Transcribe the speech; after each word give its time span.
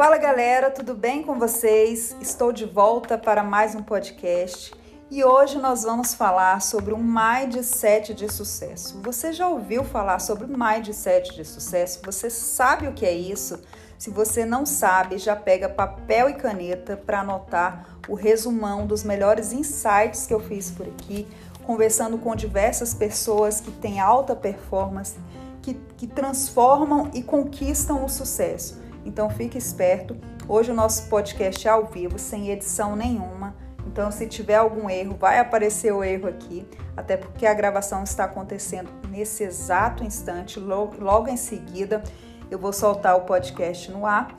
Fala 0.00 0.16
galera, 0.16 0.70
tudo 0.70 0.94
bem 0.94 1.22
com 1.22 1.38
vocês? 1.38 2.16
Estou 2.22 2.52
de 2.52 2.64
volta 2.64 3.18
para 3.18 3.44
mais 3.44 3.74
um 3.74 3.82
podcast 3.82 4.72
e 5.10 5.22
hoje 5.22 5.58
nós 5.58 5.82
vamos 5.82 6.14
falar 6.14 6.62
sobre 6.62 6.94
um 6.94 7.02
mindset 7.02 8.14
de 8.14 8.26
sucesso. 8.32 8.98
Você 9.04 9.30
já 9.30 9.46
ouviu 9.46 9.84
falar 9.84 10.18
sobre 10.18 10.46
mindset 10.46 11.34
de 11.34 11.44
sucesso? 11.44 12.00
Você 12.06 12.30
sabe 12.30 12.88
o 12.88 12.94
que 12.94 13.04
é 13.04 13.12
isso? 13.12 13.60
Se 13.98 14.08
você 14.08 14.46
não 14.46 14.64
sabe, 14.64 15.18
já 15.18 15.36
pega 15.36 15.68
papel 15.68 16.30
e 16.30 16.32
caneta 16.32 16.96
para 16.96 17.20
anotar 17.20 17.98
o 18.08 18.14
resumão 18.14 18.86
dos 18.86 19.04
melhores 19.04 19.52
insights 19.52 20.26
que 20.26 20.32
eu 20.32 20.40
fiz 20.40 20.70
por 20.70 20.86
aqui, 20.86 21.28
conversando 21.66 22.16
com 22.16 22.34
diversas 22.34 22.94
pessoas 22.94 23.60
que 23.60 23.70
têm 23.70 24.00
alta 24.00 24.34
performance, 24.34 25.20
que, 25.60 25.74
que 25.98 26.06
transformam 26.06 27.10
e 27.12 27.22
conquistam 27.22 28.02
o 28.02 28.08
sucesso. 28.08 28.88
Então 29.04 29.30
fique 29.30 29.56
esperto. 29.56 30.16
Hoje 30.48 30.70
o 30.70 30.74
nosso 30.74 31.08
podcast 31.08 31.66
é 31.66 31.70
ao 31.70 31.86
vivo, 31.86 32.18
sem 32.18 32.50
edição 32.50 32.96
nenhuma. 32.96 33.54
Então, 33.86 34.10
se 34.10 34.26
tiver 34.26 34.56
algum 34.56 34.88
erro, 34.88 35.16
vai 35.18 35.38
aparecer 35.38 35.92
o 35.92 36.04
erro 36.04 36.28
aqui, 36.28 36.66
até 36.96 37.16
porque 37.16 37.46
a 37.46 37.54
gravação 37.54 38.04
está 38.04 38.24
acontecendo 38.24 38.90
nesse 39.08 39.42
exato 39.42 40.04
instante, 40.04 40.60
logo, 40.60 41.02
logo 41.02 41.28
em 41.28 41.36
seguida 41.36 42.02
eu 42.50 42.58
vou 42.58 42.72
soltar 42.72 43.16
o 43.16 43.22
podcast 43.22 43.90
no 43.90 44.06
ar. 44.06 44.34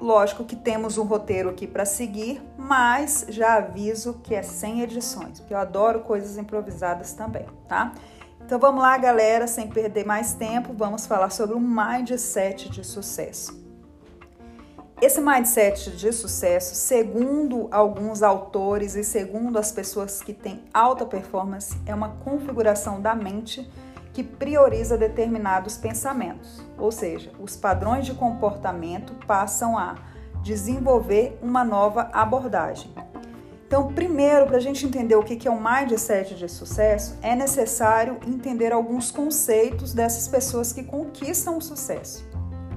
Lógico 0.00 0.44
que 0.44 0.56
temos 0.56 0.98
um 0.98 1.04
roteiro 1.04 1.50
aqui 1.50 1.66
para 1.66 1.84
seguir, 1.84 2.42
mas 2.58 3.26
já 3.28 3.54
aviso 3.54 4.14
que 4.22 4.34
é 4.34 4.42
sem 4.42 4.80
edições, 4.80 5.38
porque 5.38 5.54
eu 5.54 5.58
adoro 5.58 6.00
coisas 6.00 6.36
improvisadas 6.36 7.12
também, 7.12 7.46
tá? 7.68 7.92
Então 8.44 8.58
vamos 8.58 8.82
lá, 8.82 8.98
galera, 8.98 9.46
sem 9.46 9.68
perder 9.68 10.04
mais 10.04 10.34
tempo, 10.34 10.72
vamos 10.72 11.06
falar 11.06 11.30
sobre 11.30 11.54
um 11.54 11.60
mindset 11.60 12.68
de 12.68 12.84
sucesso. 12.84 13.61
Esse 15.00 15.20
mindset 15.20 15.90
de 15.96 16.12
sucesso, 16.12 16.74
segundo 16.74 17.66
alguns 17.70 18.22
autores 18.22 18.94
e 18.94 19.02
segundo 19.02 19.58
as 19.58 19.72
pessoas 19.72 20.22
que 20.22 20.32
têm 20.32 20.62
alta 20.72 21.04
performance, 21.04 21.76
é 21.86 21.94
uma 21.94 22.10
configuração 22.24 23.00
da 23.00 23.14
mente 23.14 23.68
que 24.12 24.22
prioriza 24.22 24.96
determinados 24.96 25.76
pensamentos, 25.76 26.60
ou 26.78 26.92
seja, 26.92 27.32
os 27.40 27.56
padrões 27.56 28.04
de 28.04 28.14
comportamento 28.14 29.14
passam 29.26 29.76
a 29.76 29.96
desenvolver 30.42 31.38
uma 31.42 31.64
nova 31.64 32.10
abordagem. 32.12 32.92
Então, 33.66 33.90
primeiro, 33.90 34.46
para 34.46 34.58
a 34.58 34.60
gente 34.60 34.84
entender 34.84 35.16
o 35.16 35.22
que 35.22 35.48
é 35.48 35.50
um 35.50 35.58
mindset 35.58 36.34
de 36.34 36.46
sucesso, 36.46 37.16
é 37.22 37.34
necessário 37.34 38.18
entender 38.26 38.70
alguns 38.70 39.10
conceitos 39.10 39.94
dessas 39.94 40.28
pessoas 40.28 40.74
que 40.74 40.82
conquistam 40.82 41.56
o 41.56 41.60
sucesso, 41.62 42.22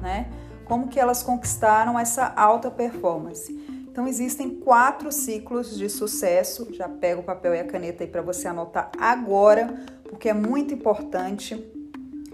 né? 0.02 0.29
Como 0.66 0.88
que 0.88 0.99
elas 0.99 1.21
conquistaram 1.21 1.97
essa 1.97 2.33
alta 2.35 2.71
performance? 2.71 3.53
Então 3.95 4.08
existem 4.08 4.49
quatro 4.49 5.11
ciclos 5.11 5.77
de 5.77 5.88
sucesso. 5.89 6.67
Já 6.73 6.89
pega 6.89 7.22
o 7.22 7.23
papel 7.23 7.55
e 7.55 7.59
a 7.59 7.63
caneta 7.63 8.03
aí 8.03 8.09
para 8.09 8.22
você 8.22 8.47
anotar 8.47 8.91
agora, 8.99 9.73
porque 10.03 10.27
é 10.27 10.33
muito 10.33 10.73
importante. 10.73 11.72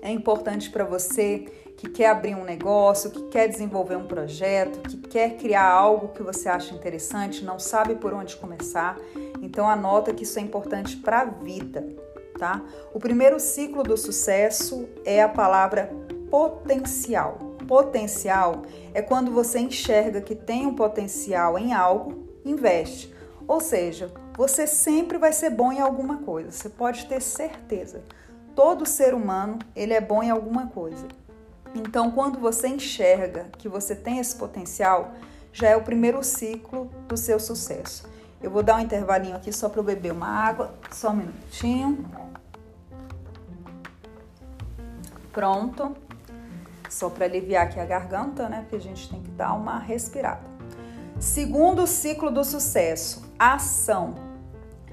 É 0.02 0.10
importante 0.10 0.72
para 0.72 0.84
você 0.84 1.46
que 1.78 1.90
quer 1.90 2.08
abrir 2.08 2.34
um 2.36 2.44
negócio, 2.44 3.12
que 3.12 3.24
quer 3.28 3.48
desenvolver 3.48 3.96
um 3.96 4.08
projeto, 4.08 4.80
que 4.80 4.98
quer 4.98 5.38
criar 5.38 5.70
algo 5.70 6.08
que 6.10 6.24
você 6.24 6.50
acha 6.50 6.74
interessante, 6.74 7.44
não 7.44 7.60
sabe 7.60 7.96
por 7.96 8.14
onde 8.14 8.36
começar. 8.38 8.98
Então 9.42 9.70
anota 9.70 10.14
que 10.14 10.24
isso 10.24 10.40
é 10.40 10.42
importante 10.42 10.98
para 10.98 11.22
a 11.22 11.26
vida, 11.26 11.88
tá? 12.40 12.62
O 12.94 13.00
primeiro 13.00 13.40
ciclo 13.40 13.84
do 13.84 13.98
sucesso 13.98 14.88
é 15.06 15.22
a 15.22 15.30
palavra 15.30 15.92
potencial 16.32 17.51
potencial 17.72 18.64
é 18.94 19.02
quando 19.02 19.32
você 19.32 19.58
enxerga 19.58 20.20
que 20.20 20.36
tem 20.36 20.68
um 20.68 20.76
potencial 20.76 21.58
em 21.58 21.72
algo, 21.72 22.28
investe. 22.44 23.16
Ou 23.48 23.62
seja, 23.62 24.12
você 24.36 24.68
sempre 24.68 25.18
vai 25.18 25.32
ser 25.32 25.52
bom 25.52 25.72
em 25.72 25.80
alguma 25.80 26.18
coisa. 26.18 26.52
Você 26.52 26.68
pode 26.68 27.06
ter 27.06 27.22
certeza. 27.22 28.04
Todo 28.54 28.86
ser 28.86 29.14
humano, 29.14 29.58
ele 29.74 29.94
é 29.94 30.02
bom 30.02 30.22
em 30.22 30.30
alguma 30.30 30.68
coisa. 30.68 31.08
Então, 31.74 32.12
quando 32.12 32.38
você 32.40 32.68
enxerga 32.68 33.46
que 33.58 33.70
você 33.70 33.96
tem 33.96 34.20
esse 34.20 34.36
potencial, 34.36 35.14
já 35.54 35.70
é 35.70 35.78
o 35.78 35.82
primeiro 35.82 36.22
ciclo 36.26 36.92
do 37.08 37.16
seu 37.16 37.40
sucesso. 37.40 38.06
Eu 38.44 38.52
vou 38.52 38.64
dar 38.64 38.76
um 38.76 38.80
intervalinho 38.82 39.38
aqui 39.38 39.54
só 39.54 39.70
para 39.70 39.80
eu 39.80 39.86
beber 39.86 40.12
uma 40.12 40.28
água, 40.28 40.74
só 40.92 41.12
um 41.12 41.16
minutinho. 41.16 42.06
Pronto 45.32 45.96
só 46.94 47.10
para 47.10 47.26
aliviar 47.26 47.66
aqui 47.66 47.80
a 47.80 47.86
garganta, 47.86 48.50
né? 48.50 48.62
Porque 48.62 48.76
a 48.76 48.80
gente 48.80 49.10
tem 49.10 49.22
que 49.22 49.32
dar 49.32 49.54
uma 49.54 49.80
respirada. 49.80 50.42
Segundo 51.20 51.86
ciclo 51.86 52.32
do 52.32 52.44
sucesso, 52.44 53.24
ação. 53.38 54.16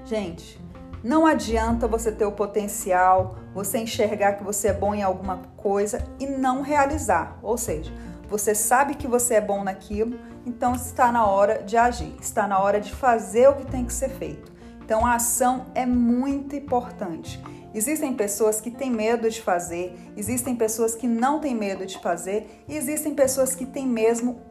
Gente, 0.05 0.59
não 1.03 1.25
adianta 1.25 1.87
você 1.87 2.11
ter 2.11 2.25
o 2.25 2.31
potencial, 2.31 3.35
você 3.53 3.79
enxergar 3.79 4.33
que 4.33 4.43
você 4.43 4.67
é 4.67 4.73
bom 4.73 4.93
em 4.93 5.01
alguma 5.01 5.37
coisa 5.57 6.03
e 6.19 6.27
não 6.27 6.61
realizar. 6.61 7.37
Ou 7.41 7.57
seja, 7.57 7.91
você 8.27 8.53
sabe 8.53 8.95
que 8.95 9.07
você 9.07 9.35
é 9.35 9.41
bom 9.41 9.63
naquilo, 9.63 10.19
então 10.45 10.75
está 10.75 11.11
na 11.11 11.25
hora 11.25 11.63
de 11.63 11.77
agir, 11.77 12.15
está 12.21 12.47
na 12.47 12.59
hora 12.59 12.79
de 12.79 12.93
fazer 12.93 13.49
o 13.49 13.55
que 13.55 13.65
tem 13.65 13.85
que 13.85 13.93
ser 13.93 14.09
feito. 14.09 14.51
Então 14.83 15.05
a 15.05 15.15
ação 15.15 15.67
é 15.73 15.85
muito 15.85 16.55
importante. 16.55 17.41
Existem 17.79 18.13
pessoas 18.13 18.59
que 18.59 18.69
têm 18.69 18.91
medo 18.91 19.29
de 19.29 19.41
fazer, 19.41 19.97
existem 20.17 20.53
pessoas 20.53 20.95
que 20.95 21.07
não 21.07 21.39
têm 21.39 21.55
medo 21.55 21.85
de 21.85 21.97
fazer, 21.99 22.65
e 22.67 22.75
existem 22.75 23.15
pessoas 23.15 23.55
que 23.55 23.65
têm 23.65 23.87
mesmo 23.87 24.41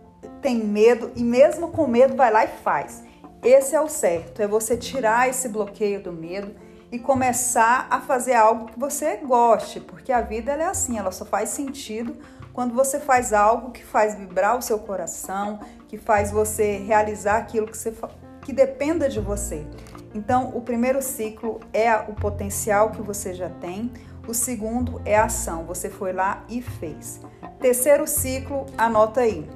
têm 0.41 0.65
medo 0.65 1.13
e 1.15 1.23
mesmo 1.23 1.69
com 1.69 1.87
medo 1.87 2.17
vai 2.17 2.33
lá 2.33 2.47
e 2.47 2.49
faz. 2.65 3.03
Esse 3.45 3.77
é 3.77 3.81
o 3.83 3.87
certo, 3.87 4.41
é 4.41 4.49
você 4.49 4.79
tirar 4.79 5.29
esse 5.29 5.47
bloqueio 5.47 6.03
do 6.03 6.11
medo 6.11 6.55
e 6.91 6.99
começar 6.99 7.87
a 7.91 8.01
fazer 8.01 8.33
algo 8.33 8.65
que 8.65 8.81
você 8.81 9.17
goste, 9.17 9.79
porque 9.79 10.11
a 10.11 10.23
vida 10.23 10.53
é 10.53 10.65
assim, 10.65 10.97
ela 10.97 11.13
só 11.13 11.27
faz 11.27 11.51
sentido 11.51 12.17
quando 12.55 12.73
você 12.73 12.99
faz 12.99 13.35
algo 13.35 13.73
que 13.73 13.85
faz 13.85 14.15
vibrar 14.15 14.57
o 14.57 14.63
seu 14.63 14.79
coração, 14.79 15.61
que 15.87 15.99
faz 15.99 16.31
você 16.31 16.79
realizar 16.79 17.37
aquilo 17.37 17.67
que, 17.67 17.77
você, 17.77 17.93
que 18.41 18.55
dependa 18.55 19.07
de 19.07 19.21
você. 19.21 19.67
Então, 20.15 20.51
o 20.55 20.61
primeiro 20.61 21.03
ciclo 21.03 21.61
é 21.73 21.95
o 21.95 22.15
potencial 22.15 22.91
que 22.91 23.03
você 23.03 23.35
já 23.35 23.49
tem, 23.49 23.93
o 24.27 24.35
segundo 24.35 25.01
é 25.05 25.17
a 25.17 25.25
ação, 25.25 25.65
você 25.65 25.89
foi 25.89 26.13
lá 26.13 26.45
e 26.49 26.61
fez. 26.61 27.21
Terceiro 27.61 28.07
ciclo, 28.07 28.67
anota 28.77 29.21
aí: 29.21 29.49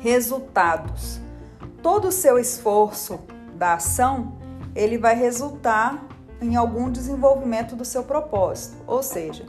resultados. 0.00 1.20
Todo 1.82 2.08
o 2.08 2.12
seu 2.12 2.38
esforço 2.38 3.18
da 3.54 3.74
ação, 3.74 4.36
ele 4.74 4.98
vai 4.98 5.14
resultar 5.14 6.06
em 6.40 6.56
algum 6.56 6.90
desenvolvimento 6.90 7.74
do 7.74 7.84
seu 7.84 8.04
propósito. 8.04 8.76
Ou 8.86 9.02
seja, 9.02 9.46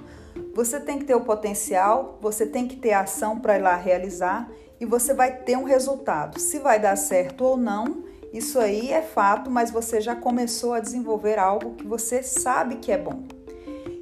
você 0.56 0.80
tem 0.80 1.00
que 1.00 1.06
ter 1.06 1.16
o 1.16 1.22
potencial, 1.22 2.18
você 2.22 2.46
tem 2.46 2.68
que 2.68 2.78
ter 2.78 2.94
a 2.94 3.02
ação 3.02 3.40
para 3.40 3.58
ir 3.58 3.62
lá 3.62 3.76
realizar 3.76 4.50
e 4.80 4.86
você 4.86 5.14
vai 5.14 5.32
ter 5.32 5.58
um 5.58 5.64
resultado. 5.64 6.40
Se 6.40 6.60
vai 6.60 6.80
dar 6.80 6.96
certo 6.96 7.44
ou 7.44 7.58
não, 7.58 8.04
isso 8.34 8.60
aí 8.60 8.92
é 8.92 9.02
fato, 9.02 9.50
mas 9.50 9.72
você 9.72 10.02
já 10.02 10.16
começou 10.16 10.74
a 10.74 10.80
desenvolver 10.80 11.40
algo 11.40 11.76
que 11.76 11.86
você 11.86 12.22
sabe 12.22 12.78
que 12.78 12.92
é 12.92 12.98
bom. 12.98 13.24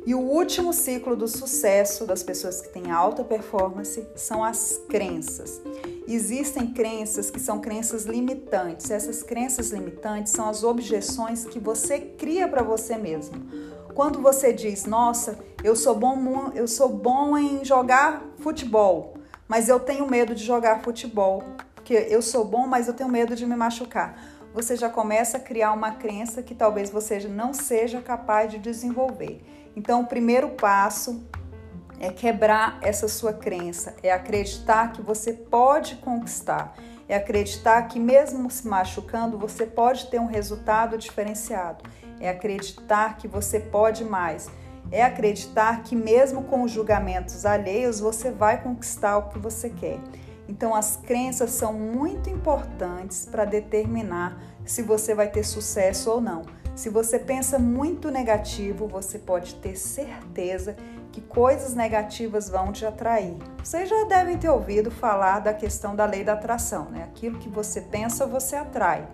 E 0.06 0.14
o 0.14 0.20
último 0.20 0.72
ciclo 0.72 1.16
do 1.16 1.28
sucesso 1.28 2.06
das 2.06 2.22
pessoas 2.22 2.62
que 2.62 2.70
têm 2.70 2.92
alta 2.92 3.24
performance 3.24 4.08
são 4.16 4.44
as 4.44 4.80
crenças. 4.88 5.60
Existem 6.08 6.72
crenças 6.72 7.32
que 7.32 7.40
são 7.40 7.60
crenças 7.60 8.06
limitantes. 8.06 8.92
Essas 8.92 9.24
crenças 9.24 9.72
limitantes 9.72 10.32
são 10.32 10.48
as 10.48 10.64
objeções 10.64 11.46
que 11.46 11.58
você 11.58 12.00
cria 12.00 12.48
para 12.48 12.62
você 12.62 12.98
mesmo. 12.98 13.36
Quando 13.96 14.22
você 14.22 14.54
diz: 14.54 14.86
"Nossa, 14.86 15.40
eu 15.64 15.76
sou 15.76 15.96
bom, 15.96 16.52
eu 16.54 16.68
sou 16.68 16.90
bom 16.90 17.36
em 17.36 17.66
jogar 17.66 18.24
futebol, 18.38 19.16
mas 19.48 19.70
eu 19.70 19.80
tenho 19.80 20.08
medo 20.08 20.36
de 20.36 20.44
jogar 20.44 20.84
futebol 20.84 21.44
porque 21.86 22.08
eu 22.10 22.20
sou 22.20 22.44
bom, 22.44 22.66
mas 22.66 22.88
eu 22.88 22.96
tenho 22.96 23.08
medo 23.08 23.36
de 23.36 23.46
me 23.46 23.56
machucar. 23.56 24.20
Você 24.56 24.76
já 24.76 24.90
começa 24.90 25.38
a 25.38 25.40
criar 25.40 25.72
uma 25.72 25.92
crença 25.92 26.42
que 26.42 26.56
talvez 26.56 26.90
você 26.90 27.20
não 27.28 27.54
seja 27.54 28.02
capaz 28.02 28.50
de 28.50 28.58
desenvolver. 28.58 29.46
Então, 29.76 30.02
o 30.02 30.08
primeiro 30.08 30.50
passo 30.50 31.24
é 32.00 32.10
quebrar 32.10 32.80
essa 32.82 33.08
sua 33.08 33.34
crença, 33.34 33.96
é 34.02 34.12
acreditar 34.12 34.94
que 34.94 35.02
você 35.04 35.32
pode 35.32 35.98
conquistar, 35.98 36.74
é 37.08 37.16
acreditar 37.16 37.84
que 37.84 38.00
mesmo 38.00 38.50
se 38.50 38.68
machucando, 38.68 39.38
você 39.38 39.68
pode 39.68 40.08
ter 40.08 40.20
um 40.20 40.26
resultado 40.26 40.98
diferenciado, 40.98 41.84
é 42.20 42.30
acreditar 42.30 43.16
que 43.18 43.28
você 43.28 43.60
pode 43.60 44.04
mais, 44.04 44.50
é 44.92 45.04
acreditar 45.04 45.84
que 45.84 45.96
mesmo 45.96 46.46
com 46.46 46.64
os 46.64 46.72
julgamentos 46.72 47.46
alheios, 47.46 48.00
você 48.00 48.32
vai 48.32 48.60
conquistar 48.64 49.18
o 49.18 49.30
que 49.30 49.38
você 49.38 49.70
quer. 49.70 50.00
Então, 50.48 50.76
as 50.76 50.96
crenças 50.98 51.52
são 51.52 51.74
muito 51.74 52.30
importantes 52.30 53.26
para 53.26 53.46
determinar 53.46 54.42
se 54.66 54.82
você 54.82 55.16
vai 55.16 55.30
ter 55.30 55.44
sucesso 55.44 56.12
ou 56.12 56.22
não. 56.22 56.44
Se 56.76 56.90
você 56.90 57.18
pensa 57.18 57.58
muito 57.58 58.12
negativo, 58.12 58.88
você 58.88 59.18
pode 59.18 59.56
ter 59.56 59.78
certeza 59.78 60.76
que 61.12 61.22
coisas 61.22 61.74
negativas 61.74 62.50
vão 62.50 62.74
te 62.74 62.86
atrair. 62.86 63.38
Vocês 63.64 63.88
já 63.88 64.04
devem 64.04 64.38
ter 64.38 64.50
ouvido 64.50 64.92
falar 64.92 65.40
da 65.40 65.54
questão 65.54 65.96
da 65.96 66.06
lei 66.06 66.26
da 66.26 66.34
atração, 66.34 66.90
né? 66.90 67.04
Aquilo 67.04 67.40
que 67.40 67.48
você 67.48 67.80
pensa, 67.80 68.26
você 68.26 68.58
atrai. 68.58 69.08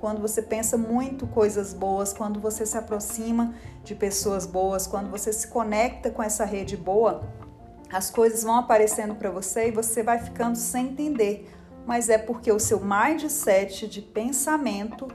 Quando 0.00 0.20
você 0.20 0.42
pensa 0.42 0.76
muito 0.76 1.26
coisas 1.28 1.72
boas, 1.72 2.12
quando 2.12 2.40
você 2.40 2.66
se 2.66 2.76
aproxima 2.76 3.54
de 3.84 3.94
pessoas 3.94 4.44
boas, 4.44 4.88
quando 4.88 5.08
você 5.08 5.32
se 5.32 5.46
conecta 5.46 6.10
com 6.10 6.22
essa 6.22 6.44
rede 6.44 6.76
boa, 6.76 7.22
as 7.90 8.10
coisas 8.10 8.42
vão 8.42 8.56
aparecendo 8.56 9.14
para 9.14 9.30
você 9.30 9.68
e 9.68 9.70
você 9.70 10.02
vai 10.02 10.18
ficando 10.18 10.56
sem 10.56 10.88
entender. 10.88 11.50
Mas 11.86 12.08
é 12.08 12.18
porque 12.18 12.50
o 12.50 12.58
seu 12.58 12.80
mindset 12.80 13.86
de 13.86 14.02
pensamento 14.02 15.06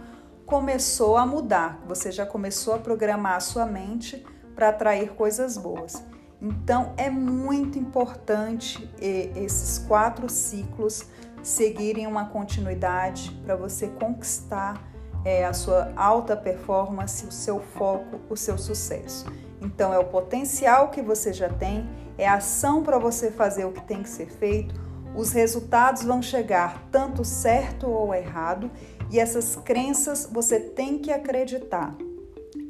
começou 0.45 1.17
a 1.17 1.25
mudar. 1.25 1.81
Você 1.87 2.11
já 2.11 2.25
começou 2.25 2.75
a 2.75 2.79
programar 2.79 3.35
a 3.35 3.39
sua 3.39 3.65
mente 3.65 4.25
para 4.55 4.69
atrair 4.69 5.13
coisas 5.13 5.57
boas. 5.57 6.03
Então 6.41 6.93
é 6.97 7.09
muito 7.09 7.77
importante 7.77 8.89
esses 8.99 9.77
quatro 9.77 10.27
ciclos 10.29 11.05
seguirem 11.43 12.07
uma 12.07 12.25
continuidade 12.25 13.31
para 13.45 13.55
você 13.55 13.87
conquistar 13.87 14.81
é, 15.23 15.45
a 15.45 15.53
sua 15.53 15.91
alta 15.95 16.35
performance, 16.35 17.25
o 17.25 17.31
seu 17.31 17.59
foco, 17.59 18.19
o 18.29 18.35
seu 18.35 18.57
sucesso. 18.57 19.25
Então 19.61 19.93
é 19.93 19.99
o 19.99 20.05
potencial 20.05 20.89
que 20.89 21.01
você 21.01 21.31
já 21.31 21.49
tem, 21.49 21.87
é 22.21 22.27
ação 22.27 22.83
para 22.83 22.97
você 22.97 23.31
fazer 23.31 23.65
o 23.65 23.71
que 23.71 23.81
tem 23.81 24.03
que 24.03 24.09
ser 24.09 24.29
feito. 24.29 24.73
Os 25.15 25.31
resultados 25.31 26.03
vão 26.03 26.21
chegar 26.21 26.87
tanto 26.91 27.25
certo 27.25 27.89
ou 27.89 28.13
errado, 28.13 28.71
e 29.09 29.19
essas 29.19 29.55
crenças 29.57 30.29
você 30.31 30.59
tem 30.59 30.97
que 30.99 31.11
acreditar 31.11 31.95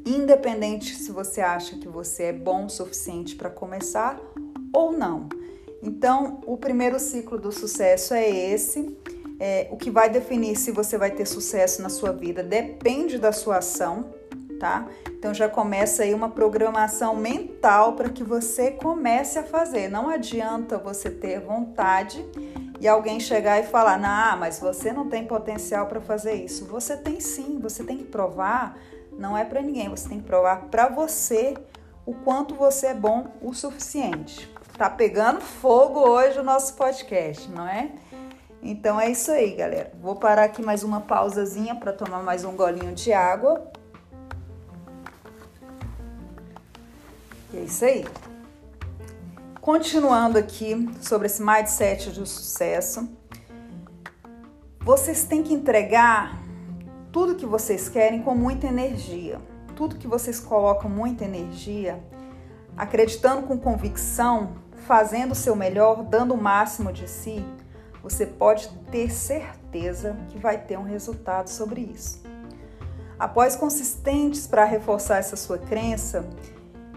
independente 0.04 0.96
se 0.96 1.12
você 1.12 1.40
acha 1.40 1.76
que 1.76 1.88
você 1.88 2.24
é 2.24 2.32
bom 2.32 2.66
o 2.66 2.70
suficiente 2.70 3.36
para 3.36 3.50
começar 3.50 4.20
ou 4.72 4.92
não. 4.92 5.28
Então, 5.82 6.40
o 6.46 6.56
primeiro 6.56 6.98
ciclo 6.98 7.38
do 7.38 7.52
sucesso 7.52 8.14
é 8.14 8.28
esse. 8.28 8.96
É, 9.38 9.68
o 9.70 9.76
que 9.76 9.90
vai 9.90 10.08
definir 10.08 10.56
se 10.56 10.70
você 10.70 10.96
vai 10.96 11.10
ter 11.10 11.26
sucesso 11.26 11.82
na 11.82 11.88
sua 11.88 12.12
vida 12.12 12.42
depende 12.42 13.18
da 13.18 13.32
sua 13.32 13.58
ação, 13.58 14.12
tá? 14.62 14.86
Então 15.10 15.34
já 15.34 15.48
começa 15.48 16.04
aí 16.04 16.14
uma 16.14 16.30
programação 16.30 17.16
mental 17.16 17.94
para 17.94 18.08
que 18.08 18.22
você 18.22 18.70
comece 18.70 19.40
a 19.40 19.42
fazer. 19.42 19.88
Não 19.88 20.08
adianta 20.08 20.78
você 20.78 21.10
ter 21.10 21.40
vontade 21.40 22.24
e 22.80 22.86
alguém 22.86 23.18
chegar 23.18 23.58
e 23.58 23.64
falar: 23.64 23.98
"Não, 23.98 24.38
mas 24.38 24.60
você 24.60 24.92
não 24.92 25.08
tem 25.08 25.26
potencial 25.26 25.86
para 25.86 26.00
fazer 26.00 26.34
isso". 26.34 26.64
Você 26.66 26.96
tem 26.96 27.18
sim, 27.18 27.58
você 27.60 27.82
tem 27.82 27.96
que 27.96 28.04
provar 28.04 28.78
não 29.18 29.36
é 29.36 29.44
para 29.44 29.60
ninguém, 29.60 29.88
você 29.88 30.08
tem 30.08 30.20
que 30.20 30.26
provar 30.26 30.68
para 30.70 30.88
você 30.88 31.54
o 32.06 32.14
quanto 32.14 32.54
você 32.54 32.88
é 32.88 32.94
bom 32.94 33.26
o 33.42 33.52
suficiente. 33.52 34.48
Tá 34.78 34.88
pegando 34.88 35.40
fogo 35.40 36.00
hoje 36.00 36.38
o 36.38 36.42
nosso 36.42 36.74
podcast, 36.74 37.50
não 37.50 37.68
é? 37.68 37.90
Então 38.62 39.00
é 39.00 39.10
isso 39.10 39.30
aí, 39.32 39.54
galera. 39.54 39.92
Vou 40.00 40.14
parar 40.14 40.44
aqui 40.44 40.62
mais 40.62 40.84
uma 40.84 41.00
pausazinha 41.00 41.74
para 41.74 41.92
tomar 41.92 42.22
mais 42.22 42.44
um 42.44 42.54
golinho 42.56 42.92
de 42.94 43.12
água. 43.12 43.71
E 47.52 47.58
é 47.58 47.60
isso 47.60 47.84
aí. 47.84 48.04
Continuando 49.60 50.38
aqui 50.38 50.88
sobre 51.00 51.26
esse 51.26 51.42
mindset 51.42 52.10
do 52.10 52.26
sucesso, 52.26 53.08
vocês 54.80 55.24
têm 55.24 55.42
que 55.42 55.52
entregar 55.52 56.42
tudo 57.12 57.36
que 57.36 57.46
vocês 57.46 57.88
querem 57.88 58.22
com 58.22 58.34
muita 58.34 58.66
energia. 58.66 59.40
Tudo 59.76 59.96
que 59.96 60.08
vocês 60.08 60.40
colocam 60.40 60.90
muita 60.90 61.24
energia, 61.24 62.02
acreditando 62.76 63.46
com 63.46 63.58
convicção, 63.58 64.54
fazendo 64.86 65.32
o 65.32 65.36
seu 65.36 65.56
melhor, 65.56 66.02
dando 66.02 66.34
o 66.34 66.40
máximo 66.40 66.92
de 66.92 67.08
si, 67.08 67.44
você 68.02 68.26
pode 68.26 68.68
ter 68.90 69.10
certeza 69.10 70.16
que 70.28 70.38
vai 70.38 70.58
ter 70.58 70.78
um 70.78 70.82
resultado 70.82 71.48
sobre 71.48 71.80
isso. 71.80 72.20
Após 73.18 73.54
consistentes 73.54 74.46
para 74.46 74.64
reforçar 74.64 75.18
essa 75.18 75.36
sua 75.36 75.56
crença, 75.56 76.28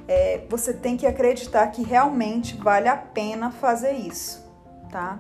é, 0.08 0.46
você 0.50 0.74
tem 0.74 0.96
que 0.96 1.08
acreditar 1.08 1.68
que 1.68 1.84
realmente 1.84 2.56
vale 2.56 2.88
a 2.88 2.96
pena 2.96 3.52
fazer 3.52 3.94
isso, 3.94 4.46
tá? 4.92 5.20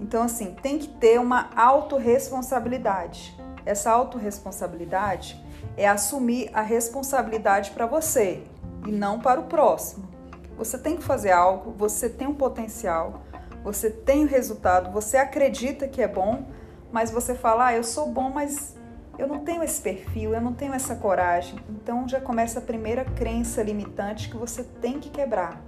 Então, 0.00 0.22
assim, 0.22 0.54
tem 0.62 0.78
que 0.78 0.88
ter 0.88 1.18
uma 1.18 1.50
autorresponsabilidade. 1.56 3.36
Essa 3.66 3.90
autorresponsabilidade 3.90 5.42
é 5.76 5.88
assumir 5.88 6.50
a 6.52 6.62
responsabilidade 6.62 7.72
para 7.72 7.86
você 7.86 8.42
e 8.86 8.92
não 8.92 9.18
para 9.18 9.40
o 9.40 9.44
próximo. 9.44 10.08
Você 10.56 10.78
tem 10.78 10.96
que 10.96 11.02
fazer 11.02 11.32
algo, 11.32 11.72
você 11.72 12.08
tem 12.08 12.26
um 12.26 12.34
potencial, 12.34 13.22
você 13.62 13.90
tem 13.90 14.22
o 14.22 14.24
um 14.24 14.28
resultado, 14.28 14.90
você 14.92 15.16
acredita 15.16 15.86
que 15.88 16.02
é 16.02 16.08
bom, 16.08 16.44
mas 16.90 17.10
você 17.10 17.34
fala: 17.34 17.66
"Ah, 17.66 17.76
eu 17.76 17.84
sou 17.84 18.06
bom, 18.10 18.30
mas 18.30 18.77
eu 19.18 19.26
não 19.26 19.40
tenho 19.40 19.62
esse 19.62 19.80
perfil, 19.82 20.34
eu 20.34 20.40
não 20.40 20.54
tenho 20.54 20.72
essa 20.72 20.94
coragem". 20.94 21.58
Então 21.68 22.08
já 22.08 22.20
começa 22.20 22.58
a 22.58 22.62
primeira 22.62 23.04
crença 23.04 23.62
limitante 23.62 24.28
que 24.28 24.36
você 24.36 24.62
tem 24.62 25.00
que 25.00 25.10
quebrar. 25.10 25.60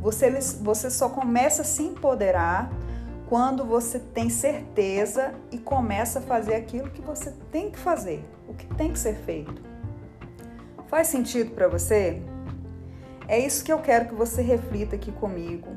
Você, 0.00 0.30
você 0.60 0.90
só 0.90 1.08
começa 1.08 1.62
a 1.62 1.64
se 1.64 1.82
empoderar 1.82 2.70
quando 3.28 3.64
você 3.64 3.98
tem 3.98 4.28
certeza 4.28 5.32
e 5.50 5.58
começa 5.58 6.18
a 6.18 6.22
fazer 6.22 6.54
aquilo 6.54 6.90
que 6.90 7.00
você 7.00 7.32
tem 7.50 7.70
que 7.70 7.78
fazer, 7.78 8.22
o 8.48 8.52
que 8.52 8.66
tem 8.74 8.92
que 8.92 8.98
ser 8.98 9.14
feito. 9.14 9.62
Faz 10.88 11.08
sentido 11.08 11.52
para 11.52 11.68
você? 11.68 12.20
É 13.26 13.38
isso 13.38 13.64
que 13.64 13.72
eu 13.72 13.78
quero 13.78 14.08
que 14.08 14.14
você 14.14 14.42
reflita 14.42 14.96
aqui 14.96 15.10
comigo, 15.12 15.68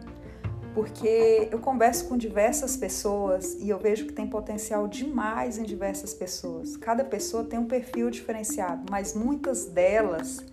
porque 0.76 1.48
eu 1.50 1.58
converso 1.58 2.08
com 2.08 2.16
diversas 2.16 2.78
pessoas 2.78 3.56
e 3.56 3.70
eu 3.70 3.80
vejo 3.80 4.06
que 4.06 4.14
tem 4.14 4.28
potencial 4.28 4.88
demais 4.88 5.58
em 5.58 5.64
diversas 5.64 6.14
pessoas. 6.14 6.78
Cada 6.78 7.04
pessoa 7.04 7.44
tem 7.44 7.58
um 7.58 7.66
perfil 7.66 8.12
diferenciado, 8.12 8.84
mas 8.92 9.16
muitas 9.16 9.66
delas 9.66 10.46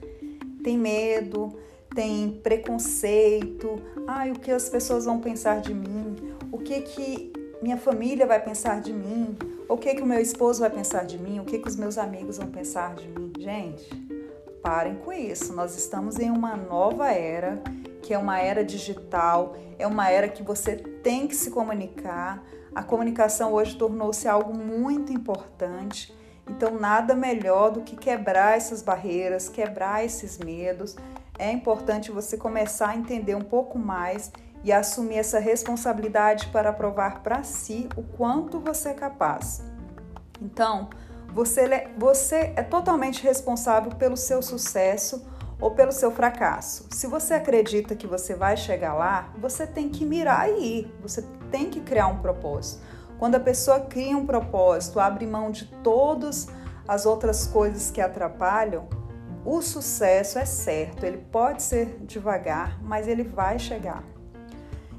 têm 0.65 0.79
medo, 0.79 1.53
têm 1.95 2.41
preconceito. 2.43 3.83
Ai, 4.07 4.31
o 4.31 4.39
que 4.39 4.51
as 4.51 4.69
pessoas 4.69 5.05
vão 5.05 5.21
pensar 5.21 5.61
de 5.61 5.75
mim? 5.75 6.33
o 6.53 6.59
que 6.59 6.83
que 6.83 7.33
minha 7.63 7.79
família 7.79 8.27
vai 8.27 8.41
pensar 8.41 8.81
de 8.81 8.93
mim, 8.93 9.37
o 9.69 9.77
que 9.77 9.95
que 9.95 10.03
o 10.03 10.07
meu 10.07 10.21
esposo 10.21 10.61
vai 10.61 10.71
pensar 10.71 11.05
de 11.07 11.19
mim, 11.19 11.41
o 11.41 11.45
que 11.45 11.59
que 11.59 11.67
os 11.67 11.77
meus 11.77 11.97
amigos 11.97 12.37
vão 12.37 12.49
pensar 12.49 12.95
de 12.95 13.09
mim. 13.09 13.33
Gente, 13.39 13.89
parem 14.63 14.97
com 14.97 15.13
isso. 15.13 15.55
Nós 15.55 15.77
estamos 15.77 16.19
em 16.19 16.31
uma 16.31 16.57
nova 16.57 17.11
era, 17.11 17.63
que 18.03 18.13
é 18.13 18.19
uma 18.19 18.39
era 18.39 18.65
digital, 18.65 19.57
é 19.79 19.87
uma 19.87 20.11
era 20.11 20.29
que 20.29 20.43
você 20.43 20.77
tem 20.77 21.27
que 21.27 21.35
se 21.35 21.51
comunicar. 21.51 22.43
A 22.75 22.82
comunicação 22.82 23.53
hoje 23.53 23.77
tornou-se 23.77 24.27
algo 24.29 24.55
muito 24.55 25.13
importante. 25.13 26.13
Então, 26.49 26.79
nada 26.79 27.15
melhor 27.15 27.71
do 27.71 27.82
que 27.82 27.97
quebrar 27.97 28.56
essas 28.56 28.82
barreiras, 28.82 29.49
quebrar 29.49 30.05
esses 30.05 30.39
medos. 30.39 30.97
É 31.39 31.51
importante 31.51 32.11
você 32.11 32.37
começar 32.37 32.89
a 32.89 32.97
entender 32.97 33.35
um 33.35 33.43
pouco 33.43 33.79
mais 33.79 34.31
e 34.65 34.73
assumir 34.73 35.19
essa 35.19 35.39
responsabilidade 35.39 36.49
para 36.49 36.73
provar 36.73 37.23
para 37.23 37.43
si 37.43 37.89
o 37.97 38.03
quanto 38.03 38.61
você 38.61 38.91
é 38.91 38.94
capaz. 38.94 39.63
Então, 40.41 40.91
você, 41.32 41.89
você 41.97 42.53
é 42.56 42.63
totalmente 42.63 43.23
responsável 43.23 43.93
pelo 43.93 44.17
seu 44.17 44.43
sucesso 44.43 45.25
ou 45.63 45.71
pelo 45.71 45.93
seu 45.93 46.11
fracasso. 46.11 46.89
Se 46.91 47.07
você 47.07 47.35
acredita 47.35 47.95
que 47.95 48.07
você 48.07 48.35
vai 48.35 48.57
chegar 48.57 48.95
lá, 48.95 49.33
você 49.39 49.65
tem 49.65 49.89
que 49.89 50.05
mirar 50.05 50.51
e 50.51 50.81
ir, 50.81 50.95
você 51.01 51.25
tem 51.53 51.71
que 51.71 51.81
criar 51.81 52.09
um 52.09 52.19
propósito. 52.19 52.83
Quando 53.17 53.37
a 53.37 53.41
pessoa 53.41 53.79
cria 53.79 54.17
um 54.17 54.27
propósito, 54.27 54.99
abre 54.99 55.25
mão 55.25 55.53
de 55.53 55.67
todas 55.85 56.49
as 56.87 57.07
outras 57.07 57.47
coisas 57.47 57.93
que 57.93 58.01
atrapalham, 58.01 58.89
o 59.45 59.63
sucesso 59.63 60.37
é 60.37 60.45
certo, 60.45 61.07
ele 61.07 61.19
pode 61.19 61.63
ser 61.63 61.97
devagar, 62.01 62.83
mas 62.83 63.07
ele 63.07 63.23
vai 63.23 63.57
chegar. 63.59 64.03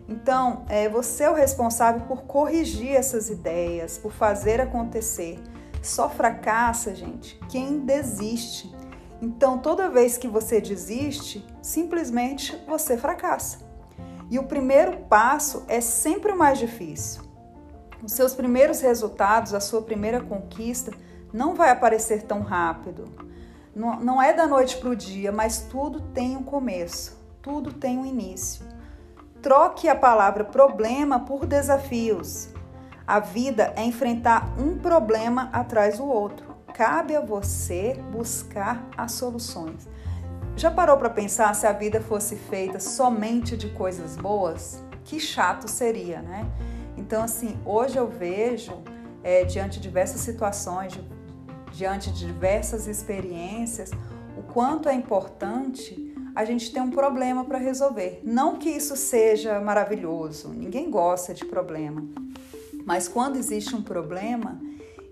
Então, 0.08 0.66
é, 0.70 0.88
você 0.88 1.24
é 1.24 1.30
o 1.30 1.34
responsável 1.34 2.02
por 2.08 2.24
corrigir 2.24 2.96
essas 2.96 3.30
ideias, 3.30 3.98
por 3.98 4.14
fazer 4.14 4.62
acontecer. 4.62 5.40
Só 5.82 6.10
fracassa, 6.10 6.96
gente, 6.96 7.38
quem 7.50 7.80
desiste. 7.80 8.74
Então, 9.24 9.58
toda 9.58 9.90
vez 9.90 10.18
que 10.18 10.28
você 10.28 10.60
desiste, 10.60 11.48
simplesmente 11.62 12.62
você 12.68 12.98
fracassa. 12.98 13.60
E 14.30 14.38
o 14.38 14.44
primeiro 14.44 14.98
passo 15.06 15.64
é 15.70 15.80
sempre 15.80 16.34
o 16.34 16.38
mais 16.38 16.60
difícil. 16.60 17.24
Os 18.04 18.12
seus 18.12 18.36
primeiros 18.36 18.82
resultados, 18.82 19.54
a 19.54 19.62
sua 19.62 19.82
primeira 19.82 20.20
conquista, 20.20 20.92
não 21.32 21.56
vai 21.56 21.70
aparecer 21.70 22.24
tão 22.24 22.42
rápido. 22.42 23.06
Não, 23.74 23.98
não 23.98 24.22
é 24.22 24.34
da 24.34 24.46
noite 24.46 24.76
para 24.76 24.90
o 24.90 24.96
dia, 24.96 25.32
mas 25.32 25.62
tudo 25.72 26.02
tem 26.02 26.36
um 26.36 26.44
começo, 26.44 27.18
tudo 27.42 27.72
tem 27.72 27.98
um 27.98 28.06
início. 28.06 28.66
Troque 29.42 29.88
a 29.88 29.96
palavra 29.96 30.44
problema 30.44 31.22
por 31.22 31.46
desafios. 31.46 32.50
A 33.08 33.22
vida 33.22 33.72
é 33.78 33.86
enfrentar 33.86 34.54
um 34.60 34.78
problema 34.78 35.50
atrás 35.54 35.98
do 35.98 36.06
outro. 36.06 36.53
Cabe 36.74 37.16
a 37.16 37.22
você 37.22 37.94
buscar 38.12 38.90
as 38.98 39.12
soluções. 39.12 39.88
Já 40.56 40.72
parou 40.72 40.98
para 40.98 41.10
pensar 41.10 41.54
se 41.54 41.68
a 41.68 41.72
vida 41.72 42.02
fosse 42.02 42.36
feita 42.36 42.80
somente 42.80 43.56
de 43.56 43.70
coisas 43.70 44.18
boas? 44.18 44.84
Que 45.04 45.20
chato 45.20 45.68
seria, 45.68 46.22
né? 46.22 46.52
Então, 46.98 47.22
assim, 47.22 47.60
hoje 47.64 47.98
eu 47.98 48.08
vejo, 48.08 48.74
é, 49.24 49.46
diante 49.46 49.80
de 49.80 49.84
diversas 49.84 50.22
situações, 50.22 51.00
diante 51.72 52.12
de 52.12 52.26
diversas 52.26 52.88
experiências, 52.88 53.92
o 54.36 54.42
quanto 54.42 54.90
é 54.90 54.96
importante 54.96 56.12
a 56.36 56.44
gente 56.44 56.72
ter 56.72 56.82
um 56.82 56.90
problema 56.90 57.46
para 57.46 57.60
resolver. 57.60 58.20
Não 58.24 58.58
que 58.58 58.70
isso 58.70 58.96
seja 58.96 59.60
maravilhoso, 59.60 60.50
ninguém 60.50 60.90
gosta 60.90 61.36
de 61.36 61.46
problema, 61.46 62.04
mas 62.86 63.08
quando 63.08 63.36
existe 63.36 63.76
um 63.76 63.82
problema, 63.82 64.60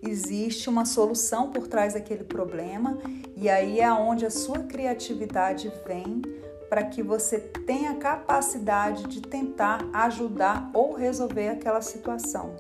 existe 0.01 0.70
uma 0.70 0.86
solução 0.86 1.51
por 1.51 1.67
trás 1.67 1.93
daquele 1.93 2.24
problema 2.24 2.98
e 3.36 3.50
aí 3.50 3.79
é 3.79 3.91
onde 3.91 4.25
a 4.25 4.31
sua 4.31 4.60
criatividade 4.60 5.72
vem 5.86 6.22
para 6.70 6.84
que 6.84 7.03
você 7.03 7.38
tenha 7.38 7.96
capacidade 7.96 9.03
de 9.08 9.22
tentar 9.22 9.86
ajudar 9.91 10.72
ou 10.74 10.93
resolver 10.93 11.50
aquela 11.50 11.81
situação. 11.81 12.55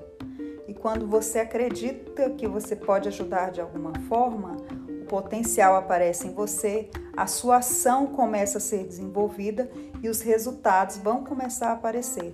E 0.67 0.73
quando 0.73 1.07
você 1.07 1.39
acredita 1.39 2.29
que 2.31 2.47
você 2.47 2.75
pode 2.75 3.07
ajudar 3.07 3.51
de 3.51 3.61
alguma 3.61 3.93
forma, 4.09 4.57
o 5.01 5.05
potencial 5.05 5.75
aparece 5.75 6.27
em 6.27 6.33
você, 6.33 6.89
a 7.15 7.25
sua 7.25 7.57
ação 7.57 8.07
começa 8.07 8.57
a 8.57 8.61
ser 8.61 8.85
desenvolvida 8.85 9.69
e 10.03 10.09
os 10.09 10.21
resultados 10.21 10.97
vão 10.97 11.23
começar 11.23 11.69
a 11.69 11.73
aparecer. 11.73 12.33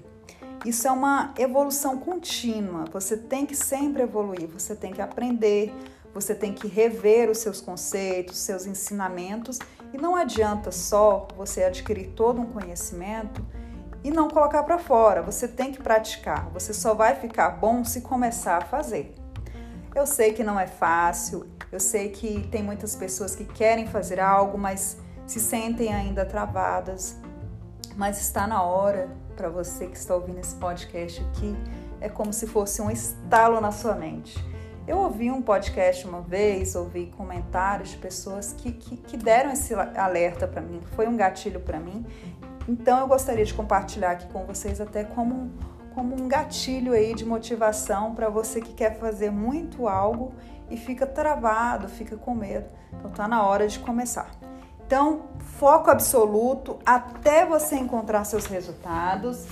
Isso 0.66 0.88
é 0.88 0.92
uma 0.92 1.34
evolução 1.38 1.98
contínua. 1.98 2.86
Você 2.92 3.16
tem 3.16 3.46
que 3.46 3.56
sempre 3.56 4.04
evoluir, 4.04 4.48
você 4.48 4.76
tem 4.76 4.92
que 4.92 5.02
aprender, 5.02 5.74
você 6.14 6.34
tem 6.34 6.54
que 6.54 6.68
rever 6.68 7.30
os 7.30 7.38
seus 7.38 7.62
conceitos, 7.62 8.38
seus 8.38 8.66
ensinamentos, 8.66 9.60
e 9.94 9.98
não 9.98 10.16
adianta 10.16 10.72
só 10.72 11.28
você 11.38 11.64
adquirir 11.64 12.10
todo 12.16 12.42
um 12.42 12.46
conhecimento 12.48 13.46
e 14.04 14.12
não 14.12 14.28
colocar 14.28 14.64
para 14.64 14.80
fora. 14.80 15.22
Você 15.22 15.48
tem 15.48 15.72
que 15.72 15.82
praticar. 15.82 16.50
Você 16.50 16.74
só 16.74 16.94
vai 16.94 17.16
ficar 17.16 17.52
bom 17.52 17.84
se 17.84 18.02
começar 18.02 18.58
a 18.58 18.66
fazer. 18.66 19.14
Eu 19.94 20.06
sei 20.06 20.34
que 20.34 20.44
não 20.44 20.60
é 20.60 20.68
fácil, 20.68 21.48
eu 21.72 21.80
sei 21.80 22.10
que 22.10 22.48
tem 22.50 22.64
muitas 22.64 22.96
pessoas 22.96 23.36
que 23.36 23.46
querem 23.46 23.88
fazer 23.88 24.20
algo, 24.20 24.58
mas 24.58 24.98
se 25.26 25.40
sentem 25.40 25.94
ainda 25.94 26.26
travadas. 26.26 27.18
Mas 27.96 28.20
está 28.22 28.48
na 28.48 28.62
hora 28.64 29.10
para 29.38 29.50
você 29.50 29.86
que 29.86 29.96
está 29.96 30.16
ouvindo 30.16 30.40
esse 30.40 30.56
podcast 30.56 31.22
aqui, 31.22 31.56
é 32.02 32.10
como 32.10 32.34
se 32.34 32.48
fosse 32.48 32.82
um 32.82 32.90
estalo 32.90 33.62
na 33.62 33.72
sua 33.72 33.94
mente. 33.94 34.36
Eu 34.88 34.98
ouvi 34.98 35.30
um 35.30 35.42
podcast 35.42 36.08
uma 36.08 36.22
vez, 36.22 36.76
ouvi 36.76 37.14
comentários 37.16 37.92
de 37.92 37.98
pessoas 37.98 38.54
que, 38.54 38.72
que, 38.72 38.98
que 38.98 39.16
deram 39.16 39.52
esse 39.52 39.74
alerta 39.76 40.48
para 40.48 40.62
mim, 40.62 40.82
foi 40.96 41.08
um 41.08 41.16
gatilho 41.16 41.60
para 41.60 41.80
mim. 41.80 42.06
Então 42.68 43.00
eu 43.00 43.08
gostaria 43.08 43.46
de 43.46 43.54
compartilhar 43.54 44.12
aqui 44.12 44.28
com 44.28 44.44
vocês 44.46 44.82
até 44.82 45.04
como, 45.04 45.52
como 45.94 46.20
um 46.20 46.28
gatilho 46.28 46.94
aí 46.94 47.14
de 47.14 47.26
motivação 47.26 48.16
para 48.16 48.30
você 48.30 48.60
que 48.60 48.74
quer 48.74 48.98
fazer 48.98 49.30
muito 49.30 49.88
algo 49.88 50.34
e 50.70 50.78
fica 50.78 51.06
travado, 51.06 51.88
fica 51.88 52.18
com 52.18 52.34
medo. 52.34 52.68
Então 52.98 53.12
tá 53.12 53.28
na 53.28 53.46
hora 53.46 53.68
de 53.68 53.78
começar. 53.80 54.47
Então, 54.88 55.24
foco 55.60 55.92
absoluto 55.92 56.80
até 56.86 57.46
você 57.46 57.76
encontrar 57.76 58.24
seus 58.24 58.46
resultados. 58.46 59.46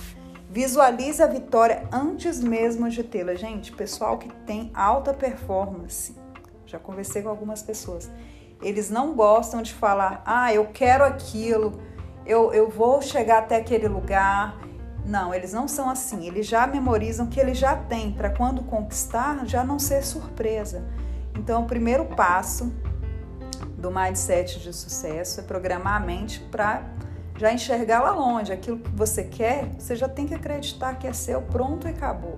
Visualize 0.48 1.22
a 1.22 1.26
vitória 1.26 1.86
antes 1.92 2.40
mesmo 2.42 2.88
de 2.88 3.04
tê-la. 3.04 3.34
Gente, 3.34 3.70
pessoal 3.70 4.16
que 4.16 4.32
tem 4.46 4.70
alta 4.74 5.12
performance, 5.12 6.16
já 6.64 6.78
conversei 6.78 7.20
com 7.20 7.28
algumas 7.28 7.62
pessoas, 7.62 8.10
eles 8.62 8.88
não 8.88 9.12
gostam 9.12 9.60
de 9.60 9.74
falar, 9.74 10.22
ah, 10.24 10.54
eu 10.54 10.68
quero 10.72 11.04
aquilo, 11.04 11.82
eu, 12.24 12.50
eu 12.54 12.70
vou 12.70 13.02
chegar 13.02 13.40
até 13.40 13.56
aquele 13.56 13.88
lugar. 13.88 14.58
Não, 15.04 15.34
eles 15.34 15.52
não 15.52 15.68
são 15.68 15.90
assim. 15.90 16.26
Eles 16.26 16.46
já 16.46 16.66
memorizam 16.66 17.26
que 17.26 17.38
eles 17.38 17.58
já 17.58 17.76
têm, 17.76 18.10
para 18.10 18.30
quando 18.30 18.62
conquistar, 18.62 19.44
já 19.44 19.62
não 19.62 19.78
ser 19.78 20.02
surpresa. 20.02 20.88
Então, 21.38 21.64
o 21.64 21.66
primeiro 21.66 22.06
passo 22.06 22.72
do 23.86 23.92
mindset 23.92 24.58
de 24.58 24.72
sucesso 24.72 25.38
é 25.38 25.42
programar 25.44 26.02
a 26.02 26.04
mente 26.04 26.40
para 26.50 26.82
já 27.38 27.52
enxergar 27.52 28.02
lá 28.02 28.10
longe. 28.10 28.52
Aquilo 28.52 28.80
que 28.80 28.90
você 28.90 29.22
quer, 29.22 29.70
você 29.78 29.94
já 29.94 30.08
tem 30.08 30.26
que 30.26 30.34
acreditar 30.34 30.98
que 30.98 31.06
é 31.06 31.12
seu, 31.12 31.40
pronto 31.40 31.86
e 31.86 31.90
acabou. 31.90 32.36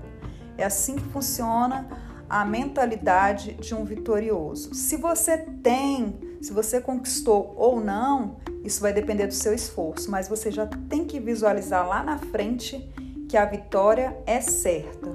É 0.59 0.64
assim 0.64 0.97
que 0.97 1.05
funciona 1.05 1.88
a 2.28 2.45
mentalidade 2.45 3.55
de 3.55 3.75
um 3.75 3.83
vitorioso. 3.83 4.75
Se 4.75 4.99
você 4.99 5.38
tem, 5.38 6.19
se 6.43 6.52
você 6.52 6.83
conquistou 6.83 7.55
ou 7.57 7.81
não, 7.81 8.37
isso 8.62 8.83
vai 8.83 8.93
depender 8.93 9.26
do 9.26 9.35
seu 9.35 9.55
esforço, 9.55 10.11
mas 10.11 10.28
você 10.28 10.50
já 10.50 10.67
tem 10.67 11.07
que 11.07 11.19
visualizar 11.19 11.88
lá 11.88 12.02
na 12.02 12.19
frente 12.19 12.93
que 13.26 13.38
a 13.38 13.47
vitória 13.47 14.19
é 14.26 14.43
certa. 14.43 15.14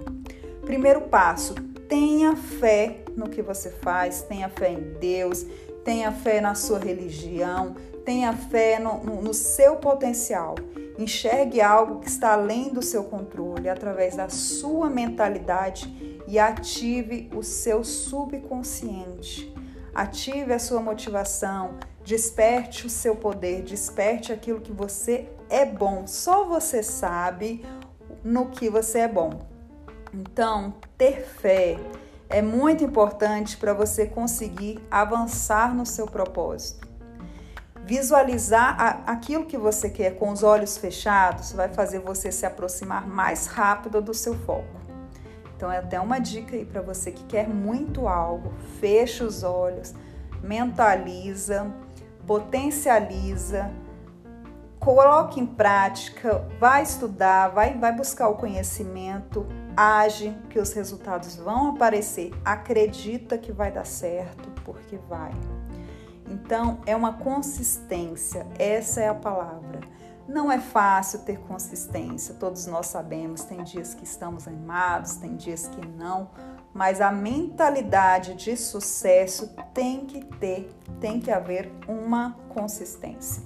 Primeiro 0.66 1.02
passo: 1.02 1.54
tenha 1.88 2.36
fé 2.36 3.04
no 3.16 3.30
que 3.30 3.44
você 3.44 3.70
faz, 3.70 4.24
tenha 4.24 4.50
fé 4.50 4.72
em 4.72 4.98
Deus, 5.00 5.46
tenha 5.84 6.12
fé 6.12 6.40
na 6.40 6.56
sua 6.56 6.80
religião, 6.80 7.76
tenha 8.06 8.34
fé 8.34 8.80
no, 8.80 9.04
no, 9.04 9.34
seu 9.34 9.76
potencial. 9.78 10.56
Enxergue 10.98 11.62
algo 11.62 12.00
que 12.00 12.08
está 12.08 12.34
além 12.34 12.72
do 12.72 12.82
seu 12.82 13.04
controle 13.04 13.68
através 13.68 14.16
da 14.16 14.30
sua 14.30 14.90
mentalidade 14.90 16.22
e 16.28 16.38
ative 16.38 17.30
o 17.36 17.42
seu 17.42 17.84
subconsciente. 17.84 19.54
Ative 19.94 20.54
a 20.54 20.60
sua 20.60 20.82
motivação, 20.82 21.76
desperte 22.04 22.86
o 22.86 22.90
seu 22.90 23.16
poder, 23.16 23.62
desperte 23.62 24.32
aquilo 24.32 24.62
que 24.62 24.72
você 24.72 25.30
é 25.50 25.66
bom. 25.66 26.06
Só 26.08 26.46
você 26.46 26.82
sabe 26.82 27.66
no 28.24 28.48
que 28.48 28.70
você 28.70 29.00
é 29.00 29.08
bom. 29.08 29.40
Então, 30.14 30.74
ter 30.98 31.24
fé 31.26 31.78
é 32.34 32.42
muito 32.42 32.84
importante 32.84 33.56
para 33.56 33.76
você 33.76 34.08
conseguir 34.08 34.84
avançar 34.90 35.72
no 35.76 35.86
seu 35.86 36.08
propósito. 36.08 36.88
Visualizar 37.86 38.76
a, 38.82 39.12
aquilo 39.12 39.46
que 39.46 39.56
você 39.56 39.88
quer 39.88 40.16
com 40.16 40.32
os 40.32 40.42
olhos 40.42 40.76
fechados 40.76 41.52
vai 41.52 41.70
fazer 41.70 42.00
você 42.00 42.32
se 42.32 42.44
aproximar 42.44 43.08
mais 43.08 43.46
rápido 43.46 44.02
do 44.02 44.16
seu 44.16 44.34
foco. 44.34 44.82
Então 45.56 45.72
é 45.72 45.78
até 45.78 46.00
uma 46.00 46.18
dica 46.18 46.56
aí 46.56 46.66
para 46.66 46.82
você 46.82 47.12
que 47.12 47.24
quer 47.26 47.48
muito 47.48 48.08
algo, 48.08 48.52
fecha 48.80 49.24
os 49.24 49.44
olhos, 49.44 49.94
mentaliza, 50.42 51.72
potencializa, 52.26 53.70
coloque 54.80 55.40
em 55.40 55.46
prática, 55.46 56.44
vai 56.60 56.82
estudar, 56.82 57.50
vai, 57.50 57.78
vai 57.78 57.92
buscar 57.96 58.28
o 58.30 58.38
conhecimento, 58.38 59.46
age 59.76 60.36
que 60.50 60.60
os 60.60 60.74
resultados 60.74 61.36
vão 61.36 61.70
aparecer, 61.70 62.32
acredita 62.46 63.38
que 63.38 63.52
vai 63.52 63.72
dar 63.72 63.86
certo, 63.86 64.50
porque 64.64 64.98
vai. 65.10 65.32
Então, 66.30 66.80
é 66.86 66.96
uma 66.96 67.14
consistência, 67.14 68.48
essa 68.58 69.02
é 69.02 69.10
a 69.10 69.16
palavra. 69.16 69.82
Não 70.28 70.52
é 70.52 70.60
fácil 70.60 71.20
ter 71.20 71.38
consistência, 71.40 72.36
todos 72.36 72.66
nós 72.66 72.88
sabemos. 72.88 73.44
Tem 73.44 73.62
dias 73.62 73.94
que 73.94 74.06
estamos 74.06 74.48
animados, 74.48 75.16
tem 75.18 75.36
dias 75.36 75.68
que 75.68 75.86
não, 75.86 76.30
mas 76.74 77.02
a 77.02 77.12
mentalidade 77.12 78.34
de 78.36 78.56
sucesso 78.56 79.54
tem 79.74 80.06
que 80.06 80.24
ter, 80.38 80.74
tem 81.02 81.20
que 81.20 81.30
haver 81.30 81.72
uma 81.88 82.38
consistência. 82.50 83.44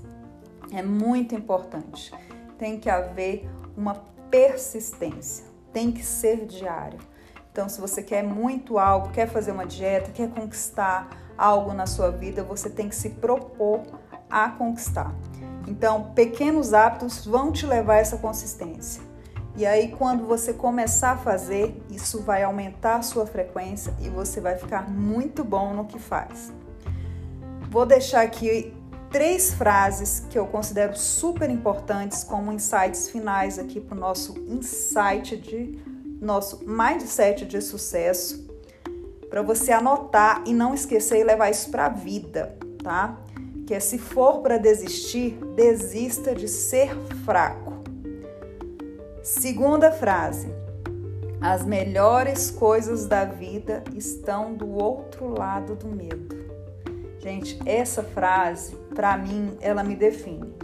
É 0.72 0.84
muito 0.84 1.34
importante. 1.34 2.13
Tem 2.57 2.79
que 2.79 2.89
haver 2.89 3.50
uma 3.75 3.96
persistência 4.29 5.57
tem 5.77 5.91
que 5.91 6.03
ser 6.03 6.48
diário. 6.48 6.98
Então, 7.51 7.69
se 7.69 7.79
você 7.79 8.01
quer 8.01 8.24
muito 8.24 8.79
algo, 8.79 9.10
quer 9.10 9.27
fazer 9.27 9.51
uma 9.51 9.63
dieta, 9.63 10.10
quer 10.10 10.27
conquistar 10.27 11.07
algo 11.38 11.72
na 11.72 11.86
sua 11.86 12.10
vida, 12.10 12.41
você 12.41 12.67
tem 12.67 12.89
que 12.89 12.96
se 12.96 13.12
propor 13.12 13.84
a 14.27 14.50
conquistar. 14.50 15.13
Então, 15.67 16.13
pequenos 16.15 16.74
hábitos 16.74 17.27
vão 17.27 17.51
te 17.51 17.67
levar 17.67 17.93
a 17.93 17.98
essa 17.98 18.17
consistência. 18.17 19.03
E 19.55 19.67
aí, 19.67 19.89
quando 19.91 20.25
você 20.25 20.51
começar 20.51 21.12
a 21.12 21.17
fazer, 21.17 21.79
isso 21.91 22.24
vai 22.24 22.41
aumentar 22.41 22.96
a 22.96 23.01
sua 23.03 23.27
frequência 23.27 23.93
e 24.01 24.10
você 24.10 24.41
vai 24.41 24.55
ficar 24.55 24.89
muito 24.89 25.43
bom 25.43 25.75
no 25.75 25.86
que 25.86 26.00
faz. 26.00 26.51
Vou 27.69 27.86
deixar 27.86 28.22
aqui 28.22 28.74
três 29.12 29.54
frases 29.54 30.24
que 30.30 30.38
eu 30.38 30.46
considero 30.48 30.98
super 30.98 31.50
importantes 31.50 32.24
como 32.24 32.52
insights 32.52 33.10
finais 33.10 33.58
aqui 33.58 33.80
para 33.80 33.96
o 33.96 34.00
nosso 34.00 34.38
insight 34.48 35.38
de 35.38 35.80
nosso 36.22 36.66
mindset 36.66 37.46
de 37.46 37.62
sucesso, 37.62 38.48
para 39.30 39.42
você 39.42 39.72
anotar 39.72 40.44
e 40.46 40.54
não 40.54 40.74
esquecer 40.74 41.20
e 41.20 41.24
levar 41.24 41.50
isso 41.50 41.70
para 41.70 41.86
a 41.86 41.90
vida, 41.90 42.58
tá? 42.84 43.18
Que 43.66 43.74
é 43.74 43.80
se 43.80 43.98
for 43.98 44.40
para 44.40 44.58
desistir, 44.58 45.38
desista 45.56 46.34
de 46.34 46.48
ser 46.48 46.96
fraco. 47.26 47.74
Segunda 49.22 49.92
frase: 49.92 50.48
as 51.42 51.66
melhores 51.66 52.50
coisas 52.50 53.06
da 53.06 53.26
vida 53.26 53.84
estão 53.94 54.54
do 54.54 54.70
outro 54.70 55.28
lado 55.28 55.76
do 55.76 55.88
medo. 55.88 56.37
Gente, 57.27 57.60
essa 57.65 58.01
frase, 58.01 58.74
para 58.96 59.17
mim, 59.17 59.57
ela 59.60 59.84
me 59.84 59.98
define. 59.98 60.55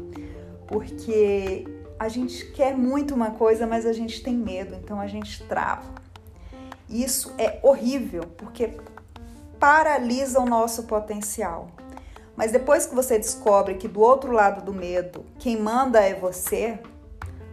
Porque 0.66 1.68
a 2.00 2.08
gente 2.08 2.52
quer 2.54 2.74
muito 2.74 3.14
uma 3.14 3.32
coisa, 3.32 3.68
mas 3.68 3.86
a 3.86 3.92
gente 3.92 4.24
tem 4.24 4.34
medo, 4.34 4.74
então 4.74 5.02
a 5.02 5.08
gente 5.08 5.44
trava. 5.44 5.92
Isso 6.90 7.34
é 7.38 7.60
horrível, 7.62 8.24
porque 8.38 8.78
paralisa 9.60 10.40
o 10.40 10.46
nosso 10.46 10.84
potencial. 10.84 11.68
Mas 12.34 12.54
depois 12.54 12.86
que 12.86 12.96
você 12.96 13.20
descobre 13.20 13.74
que 13.74 13.90
do 13.90 14.00
outro 14.00 14.32
lado 14.32 14.64
do 14.64 14.74
medo, 14.74 15.26
quem 15.38 15.60
manda 15.60 16.00
é 16.00 16.14
você, 16.14 16.80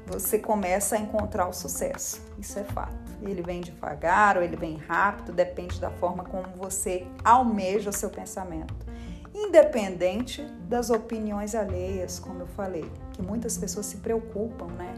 você 0.07 0.39
começa 0.39 0.95
a 0.95 1.01
encontrar 1.01 1.49
o 1.49 1.53
sucesso. 1.53 2.23
Isso 2.39 2.61
é 2.61 2.63
fato. 2.63 2.95
Ele 3.21 3.43
vem 3.43 3.61
devagar 3.61 4.37
ou 4.37 4.43
ele 4.45 4.55
vem 4.55 4.77
rápido, 4.77 5.33
depende 5.33 5.81
da 5.81 5.91
forma 5.91 6.23
como 6.23 6.47
você 6.57 7.09
almeja 7.25 7.91
o 7.91 7.93
seu 7.93 8.09
pensamento. 8.09 8.90
Independente 9.35 10.43
das 10.69 10.91
opiniões 10.91 11.55
alheias, 11.55 12.19
como 12.19 12.41
eu 12.41 12.47
falei, 12.49 12.91
que 13.13 13.23
muitas 13.23 13.57
pessoas 13.57 13.87
se 13.87 13.99
preocupam, 13.99 14.67
né, 14.67 14.95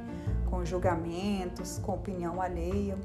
com 0.49 0.65
julgamentos, 0.65 1.79
com 1.79 1.93
opinião 1.93 2.41
alheia. 2.41 2.97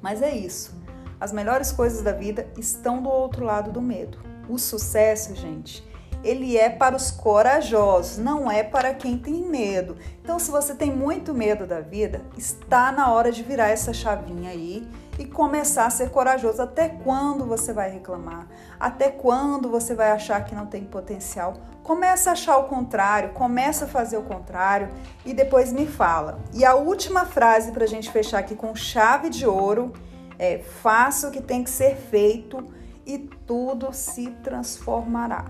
Mas 0.00 0.20
é 0.20 0.34
isso. 0.34 0.74
As 1.20 1.32
melhores 1.32 1.70
coisas 1.70 2.02
da 2.02 2.12
vida 2.12 2.48
estão 2.58 3.00
do 3.00 3.08
outro 3.08 3.44
lado 3.44 3.70
do 3.70 3.80
medo. 3.80 4.18
O 4.48 4.58
sucesso, 4.58 5.34
gente, 5.36 5.86
ele 6.24 6.56
é 6.56 6.68
para 6.70 6.96
os 6.96 7.10
corajosos, 7.10 8.18
não 8.18 8.50
é 8.50 8.62
para 8.62 8.94
quem 8.94 9.18
tem 9.18 9.42
medo. 9.42 9.96
Então, 10.22 10.38
se 10.38 10.50
você 10.50 10.74
tem 10.74 10.90
muito 10.90 11.34
medo 11.34 11.66
da 11.66 11.80
vida, 11.80 12.22
está 12.36 12.90
na 12.90 13.12
hora 13.12 13.30
de 13.30 13.42
virar 13.42 13.68
essa 13.68 13.92
chavinha 13.92 14.50
aí 14.50 14.88
e 15.18 15.24
começar 15.24 15.86
a 15.86 15.90
ser 15.90 16.10
corajoso. 16.10 16.62
Até 16.62 16.88
quando 16.88 17.44
você 17.44 17.72
vai 17.72 17.90
reclamar? 17.90 18.46
Até 18.78 19.10
quando 19.10 19.68
você 19.68 19.94
vai 19.94 20.10
achar 20.10 20.44
que 20.44 20.54
não 20.54 20.66
tem 20.66 20.84
potencial? 20.84 21.54
Começa 21.82 22.30
a 22.30 22.32
achar 22.32 22.58
o 22.58 22.64
contrário, 22.64 23.30
começa 23.30 23.84
a 23.84 23.88
fazer 23.88 24.16
o 24.16 24.22
contrário 24.22 24.88
e 25.24 25.34
depois 25.34 25.72
me 25.72 25.86
fala. 25.86 26.38
E 26.52 26.64
a 26.64 26.74
última 26.74 27.26
frase 27.26 27.72
para 27.72 27.84
a 27.84 27.88
gente 27.88 28.10
fechar 28.10 28.38
aqui 28.38 28.54
com 28.54 28.74
chave 28.74 29.28
de 29.28 29.46
ouro 29.46 29.92
é: 30.38 30.58
faça 30.58 31.28
o 31.28 31.30
que 31.30 31.40
tem 31.40 31.62
que 31.62 31.70
ser 31.70 31.96
feito 31.96 32.64
e 33.04 33.18
tudo 33.18 33.92
se 33.92 34.28
transformará. 34.42 35.46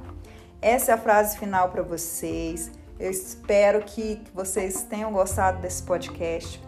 Essa 0.60 0.92
é 0.92 0.94
a 0.94 0.98
frase 0.98 1.38
final 1.38 1.68
para 1.70 1.82
vocês. 1.82 2.70
Eu 2.98 3.10
espero 3.10 3.82
que 3.82 4.22
vocês 4.32 4.84
tenham 4.84 5.12
gostado 5.12 5.60
desse 5.60 5.82
podcast. 5.82 6.62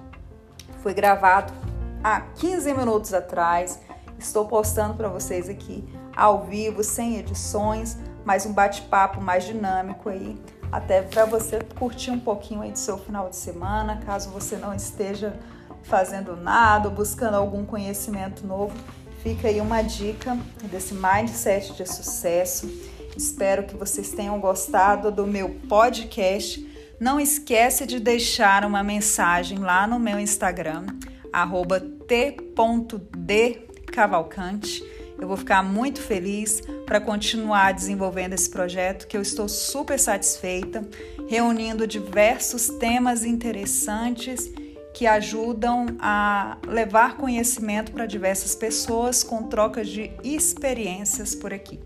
Foi 0.82 0.92
gravado 0.92 1.52
há 2.04 2.20
15 2.20 2.75
minutos 2.75 3.14
atrás. 3.14 3.80
Estou 4.18 4.46
postando 4.46 4.92
para 4.92 5.08
vocês 5.08 5.49
aqui 5.49 5.82
ao 6.14 6.44
vivo, 6.44 6.84
sem 6.84 7.16
edições, 7.16 7.96
mais 8.26 8.44
um 8.44 8.52
bate-papo 8.52 9.23
mais 9.23 9.44
dinâmico 9.44 10.11
aí, 10.11 10.38
até 10.70 11.00
para 11.00 11.25
você 11.25 11.61
curtir 11.78 12.11
um 12.11 12.20
pouquinho 12.20 12.61
aí 12.61 12.70
do 12.70 12.78
seu 12.78 12.99
final 12.99 13.30
de 13.30 13.37
semana, 13.37 14.00
caso 14.04 14.28
você 14.28 14.56
não 14.56 14.75
esteja 14.75 15.34
fazendo 15.82 16.37
nada 16.37 16.90
buscando 16.90 17.34
algum 17.34 17.64
conhecimento 17.64 18.46
novo. 18.46 18.76
Fica 19.23 19.49
aí 19.49 19.61
uma 19.61 19.80
dica 19.82 20.37
desse 20.64 20.94
mindset 20.94 21.73
de 21.73 21.87
sucesso. 21.87 22.70
Espero 23.16 23.64
que 23.64 23.76
vocês 23.76 24.11
tenham 24.11 24.38
gostado 24.38 25.11
do 25.11 25.26
meu 25.26 25.49
podcast. 25.68 26.70
Não 27.00 27.18
esquece 27.18 27.87
de 27.87 27.99
deixar 27.99 28.64
uma 28.64 28.82
mensagem 28.82 29.58
lá 29.58 29.87
no 29.87 29.99
meu 29.99 30.18
Instagram, 30.18 30.87
t.d.cavalcante. 32.07 34.85
Eu 35.19 35.29
vou 35.29 35.37
ficar 35.37 35.62
muito 35.62 36.00
feliz 36.00 36.61
para 36.85 37.00
continuar 37.00 37.73
desenvolvendo 37.73 38.35
esse 38.35 38.50
projeto 38.50 39.07
que 39.07 39.17
eu 39.17 39.23
estou 39.23 39.49
super 39.49 39.99
satisfeita, 39.99 40.87
reunindo 41.29 41.87
diversos 41.87 42.69
temas 42.69 43.25
interessantes 43.25 44.53
que 44.93 45.07
ajudam 45.07 45.87
a 45.99 46.59
levar 46.67 47.17
conhecimento 47.17 47.92
para 47.92 48.07
diversas 48.07 48.55
pessoas 48.55 49.25
com 49.25 49.44
trocas 49.44 49.88
de 49.88 50.12
experiências 50.23 51.35
por 51.35 51.53
aqui. 51.53 51.81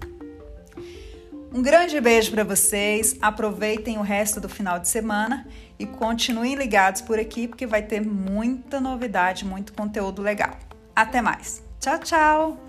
Um 1.52 1.62
grande 1.62 2.00
beijo 2.00 2.30
para 2.30 2.44
vocês. 2.44 3.16
Aproveitem 3.20 3.98
o 3.98 4.02
resto 4.02 4.40
do 4.40 4.48
final 4.48 4.78
de 4.78 4.88
semana 4.88 5.46
e 5.78 5.86
continuem 5.86 6.54
ligados 6.54 7.00
por 7.00 7.18
aqui 7.18 7.48
porque 7.48 7.66
vai 7.66 7.82
ter 7.82 8.00
muita 8.00 8.80
novidade, 8.80 9.44
muito 9.44 9.72
conteúdo 9.72 10.20
legal. 10.20 10.58
Até 10.94 11.22
mais. 11.22 11.62
Tchau, 11.80 11.98
tchau. 12.00 12.67